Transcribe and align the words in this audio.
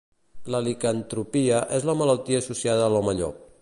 La 0.55 0.61
licantropia 0.67 1.61
és 1.79 1.87
la 1.91 1.97
malaltia 2.03 2.43
associada 2.45 2.89
a 2.89 2.93
l'home 2.95 3.19
llop. 3.23 3.51